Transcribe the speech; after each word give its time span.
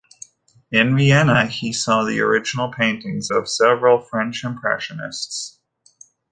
In 0.71 0.97
Vienna, 0.97 1.45
he 1.45 1.71
saw 1.71 2.03
the 2.03 2.21
original 2.21 2.71
paintings 2.71 3.29
of 3.29 3.47
several 3.47 4.01
French 4.01 4.43
impressionists. 4.43 5.59